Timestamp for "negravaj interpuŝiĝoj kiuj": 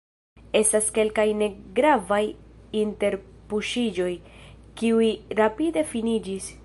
1.41-5.11